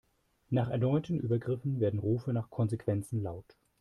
[0.49, 3.55] Nach erneuten Übergriffen werden Rufe nach Konsequenzen laut.